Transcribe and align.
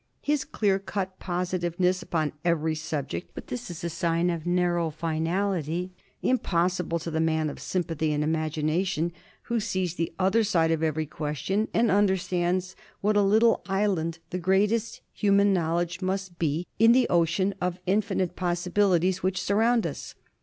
His 0.23 0.45
clear 0.45 0.79
cut 0.79 1.19
positiveness 1.19 2.01
upon 2.01 2.31
every 2.43 2.73
subject. 2.73 3.33
But 3.35 3.49
this 3.49 3.69
is 3.69 3.83
a 3.83 3.89
sign 3.91 4.31
of 4.31 4.47
a 4.47 4.49
narrow 4.49 4.89
finality—impossible 4.89 6.97
to 6.97 7.11
the 7.11 7.19
man 7.19 7.51
of 7.51 7.59
sympathy 7.59 8.11
and 8.11 8.23
of 8.23 8.27
imagination, 8.27 9.13
who 9.43 9.59
sees 9.59 9.93
the 9.93 10.11
other 10.17 10.43
side 10.43 10.71
of 10.71 10.81
every 10.81 11.05
question 11.05 11.67
and 11.71 11.91
understands 11.91 12.75
what 13.01 13.15
a 13.15 13.21
little 13.21 13.61
island 13.67 14.17
the 14.31 14.39
greatest 14.39 15.01
human 15.13 15.53
knowledge 15.53 16.01
must 16.01 16.39
be 16.39 16.65
in 16.79 16.93
the 16.93 17.07
ocean 17.07 17.53
of 17.61 17.79
infinite 17.85 18.35
possibilities 18.35 19.21
which 19.21 19.39
surround 19.39 19.85
us. 19.85 20.15